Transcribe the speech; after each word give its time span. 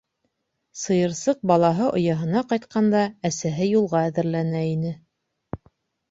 Сыйырсыҡ 0.83 1.41
балаһы 1.51 1.89
ояһына 1.99 2.41
ҡайтҡанда, 2.53 3.01
әсәһе 3.29 3.67
юлға 3.73 4.01
әҙерләнә 4.07 4.63
ине. 4.71 4.95